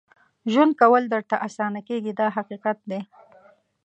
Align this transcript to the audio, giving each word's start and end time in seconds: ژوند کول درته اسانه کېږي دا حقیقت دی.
ژوند 0.51 0.73
کول 0.81 1.03
درته 1.13 1.35
اسانه 1.47 1.81
کېږي 1.87 2.11
دا 2.19 2.27
حقیقت 2.37 2.77
دی. 2.89 2.99